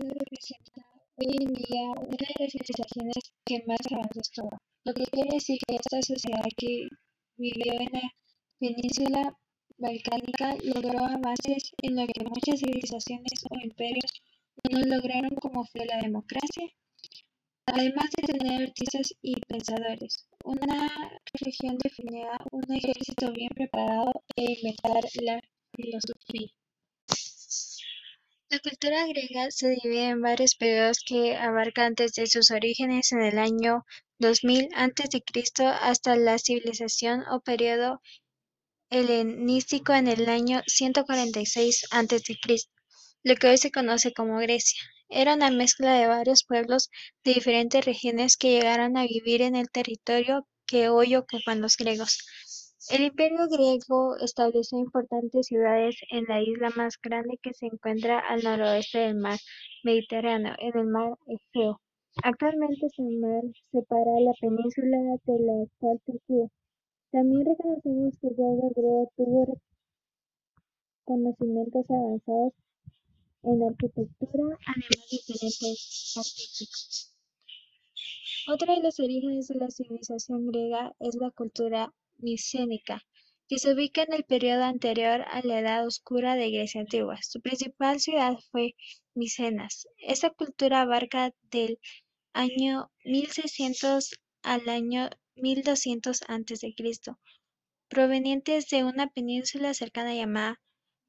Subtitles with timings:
[0.00, 0.82] Representa
[1.16, 4.50] hoy en día una de las civilizaciones que más avanzó todo,
[4.84, 6.86] lo que quiere decir que esta sociedad que
[7.36, 8.12] vivió en la
[8.60, 9.36] península
[9.76, 14.12] balcánica logró avances en lo que muchas civilizaciones o imperios
[14.70, 16.68] no lograron como fue la democracia,
[17.66, 20.28] además de tener artistas y pensadores.
[20.44, 25.40] Una región definida, un ejército bien preparado e inventar la
[25.74, 26.52] filosofía.
[28.80, 33.84] Cultura griega se divide en varios periodos que abarcan desde sus orígenes en el año
[34.20, 35.20] 2000 a.C.
[35.80, 38.00] hasta la civilización o periodo
[38.88, 42.38] helenístico en el año 146 a.C.,
[43.24, 44.80] lo que hoy se conoce como Grecia.
[45.08, 46.88] Era una mezcla de varios pueblos
[47.24, 52.24] de diferentes regiones que llegaron a vivir en el territorio que hoy ocupan los griegos.
[52.90, 58.42] El Imperio griego estableció importantes ciudades en la isla más grande que se encuentra al
[58.42, 59.38] noroeste del mar
[59.84, 61.82] Mediterráneo, en el mar Egeo.
[62.22, 66.46] Actualmente ese mar separa la península de la actual Turquía.
[67.12, 69.60] También reconocemos que el pueblo griego tuvo
[71.04, 72.54] conocimientos avanzados
[73.42, 77.14] en arquitectura, además de talentos artísticos.
[78.50, 83.02] Otro de los orígenes de la civilización griega es la cultura micénica,
[83.48, 87.18] que se ubica en el periodo anterior a la Edad Oscura de Grecia antigua.
[87.22, 88.74] Su principal ciudad fue
[89.14, 89.88] Micenas.
[89.96, 91.78] Esta cultura abarca del
[92.34, 94.10] año 1600
[94.42, 96.74] al año 1200 a.C.,
[97.88, 100.60] provenientes de una península cercana llamada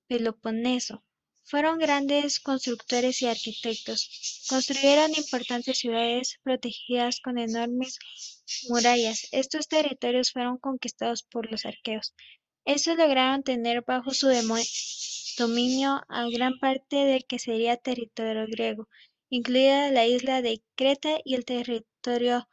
[0.07, 1.03] Peloponeso.
[1.49, 4.45] Fueron grandes constructores y arquitectos.
[4.47, 7.97] Construyeron importantes ciudades protegidas con enormes
[8.67, 9.27] murallas.
[9.31, 12.13] Estos territorios fueron conquistados por los arqueos.
[12.65, 14.27] Estos lograron tener bajo su
[15.39, 18.87] dominio a gran parte del que sería territorio griego,
[19.31, 22.47] incluida la isla de Creta y el territorio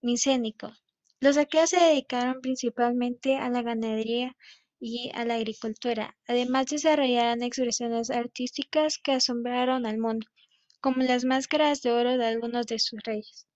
[0.00, 0.72] micénico.
[1.20, 4.34] Los arqueos se dedicaron principalmente a la ganadería
[4.86, 6.14] y a la agricultura.
[6.28, 10.26] Además desarrollaron expresiones artísticas que asombraron al mundo,
[10.82, 13.46] como las máscaras de oro de algunos de sus reyes.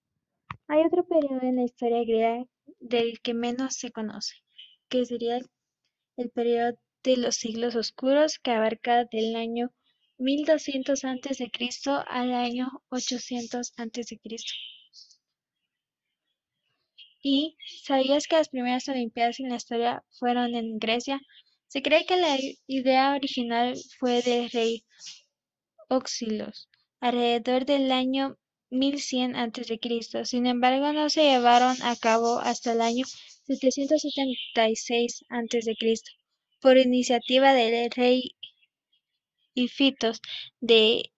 [0.68, 2.46] Hay otro periodo en la historia griega
[2.80, 4.36] del que menos se conoce,
[4.88, 5.38] que sería
[6.16, 9.70] el periodo de los siglos oscuros que abarca del año
[10.16, 11.50] 1200 a.C.
[12.08, 14.20] al año 800 a.C.
[17.22, 21.20] ¿Y sabías que las primeras Olimpiadas en la historia fueron en Grecia?
[21.66, 24.84] Se cree que la idea original fue del rey
[25.88, 26.68] Oxilos,
[27.00, 28.36] alrededor del año
[28.70, 30.24] 1100 a.C.
[30.24, 33.04] Sin embargo, no se llevaron a cabo hasta el año
[33.46, 35.74] 776 a.C.
[36.60, 38.36] por iniciativa del rey
[39.54, 40.20] Ifitos
[40.60, 41.10] de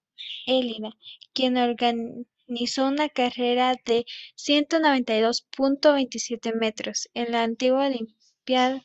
[0.47, 0.93] Élida,
[1.33, 4.05] quien organizó organizó una carrera de
[4.37, 8.83] 192.27 metros en la antigua Olimpiada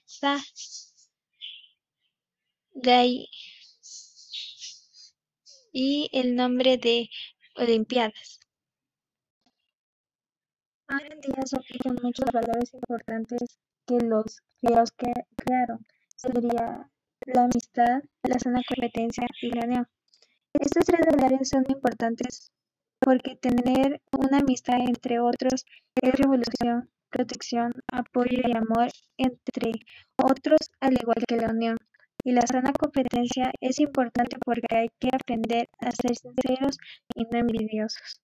[2.74, 3.28] de ahí
[5.72, 7.10] y el nombre de
[7.56, 8.40] Olimpiadas.
[10.88, 14.92] Hoy en día se aplican muchos valores importantes que los griegos
[15.36, 15.84] crearon.
[16.16, 16.88] Sería
[17.26, 19.88] la amistad, la sana competencia y la unión.
[20.54, 22.52] Estos tres valores son importantes
[23.06, 25.64] porque tener una amistad entre otros
[26.02, 29.74] es revolución, protección, apoyo y amor entre
[30.18, 31.78] otros, al igual que la unión.
[32.24, 36.80] Y la sana competencia es importante porque hay que aprender a ser sinceros
[37.14, 38.22] y no envidiosos.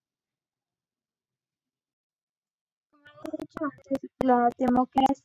[2.89, 3.03] Como
[3.33, 5.15] he dicho antes, la democracia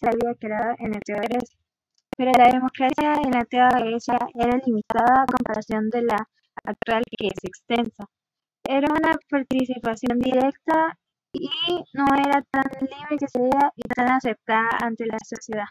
[0.00, 1.22] se había creado en la antigua
[2.18, 3.68] pero la democracia en la antigua
[4.34, 6.28] era limitada a comparación de la
[6.64, 8.08] actual que es extensa.
[8.68, 10.98] Era una participación directa
[11.32, 11.48] y
[11.94, 15.66] no era tan libre que sería y tan aceptada ante la sociedad.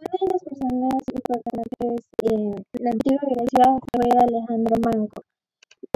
[0.00, 5.22] Una de las personas importantes en la antigua Grecia fue Alejandro Manco.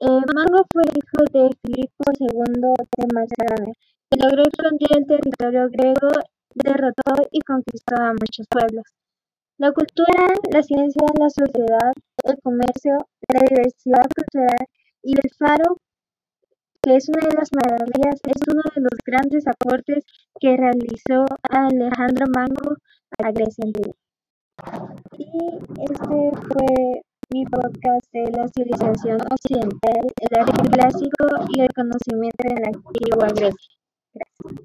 [0.01, 3.75] Eh, Manco fue hijo de Filipo II de Macedonia,
[4.09, 6.09] que logró expandir el territorio griego,
[6.55, 8.85] derrotó y conquistó a muchos pueblos.
[9.59, 12.97] La cultura, la ciencia, la sociedad, el comercio,
[13.27, 14.67] la diversidad cultural
[15.03, 15.79] y el faro,
[16.81, 20.05] que es una de las maravillas, es uno de los grandes aportes
[20.39, 22.77] que realizó Alejandro Mango
[23.19, 23.97] a Grecia antigua.
[25.19, 25.27] Y
[25.91, 27.03] este fue
[27.35, 33.27] mi podcast de la civilización occidental, el arte clásico y el conocimiento de la antigua
[33.35, 33.75] Grecia.
[34.15, 34.55] Gracias.